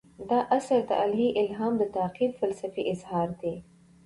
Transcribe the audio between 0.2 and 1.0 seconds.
دا اثر د